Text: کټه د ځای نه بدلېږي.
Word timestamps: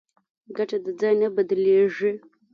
کټه 0.55 0.77
د 0.85 0.87
ځای 0.99 1.13
نه 1.21 1.27
بدلېږي. 1.35 2.11